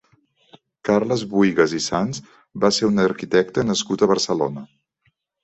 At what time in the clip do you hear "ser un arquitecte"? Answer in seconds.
2.79-3.67